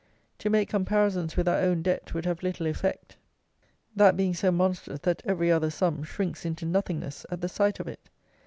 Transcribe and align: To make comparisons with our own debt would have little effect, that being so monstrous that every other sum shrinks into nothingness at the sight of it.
To 0.39 0.49
make 0.49 0.67
comparisons 0.67 1.37
with 1.37 1.47
our 1.47 1.59
own 1.59 1.83
debt 1.83 2.11
would 2.15 2.25
have 2.25 2.41
little 2.41 2.65
effect, 2.65 3.17
that 3.95 4.17
being 4.17 4.33
so 4.33 4.51
monstrous 4.51 5.01
that 5.03 5.21
every 5.25 5.51
other 5.51 5.69
sum 5.69 6.01
shrinks 6.01 6.43
into 6.43 6.65
nothingness 6.65 7.23
at 7.29 7.41
the 7.41 7.47
sight 7.47 7.79
of 7.79 7.87
it. 7.87 8.09